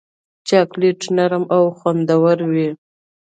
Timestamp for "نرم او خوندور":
1.15-2.37